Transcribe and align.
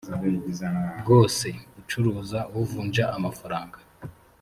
bwose 0.99 1.47
ucuruza 1.79 2.39
uvunja 2.59 3.05
amafaranga 3.17 3.77